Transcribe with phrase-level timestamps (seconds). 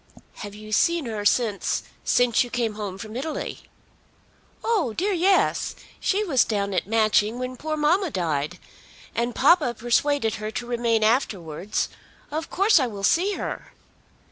[0.37, 3.59] "Have you seen her since, since you came home from Italy?"
[4.63, 5.75] "Oh dear, yes!
[5.99, 8.57] She was down at Matching when poor mamma died.
[9.13, 11.87] And papa persuaded her to remain afterwards.
[12.31, 13.73] Of course I will see her."